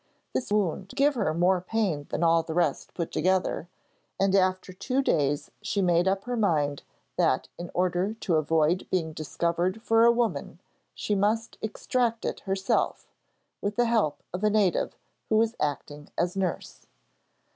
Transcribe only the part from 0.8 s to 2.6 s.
gave her more pain than all the